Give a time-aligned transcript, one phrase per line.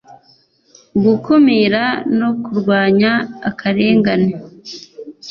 [1.03, 1.83] gukumira
[2.19, 3.11] no kurwanya
[3.49, 4.31] akarengane,